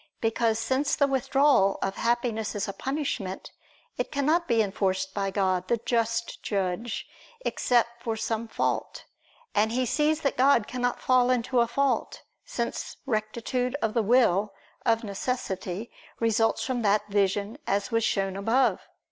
[0.19, 3.51] Because, since the withdrawal of Happiness is a punishment,
[3.99, 7.05] it cannot be enforced by God, the just Judge,
[7.41, 9.05] except for some fault;
[9.53, 14.55] and he that sees God cannot fall into a fault, since rectitude of the will,
[14.87, 18.87] of necessity, results from that vision as was shown above (Q.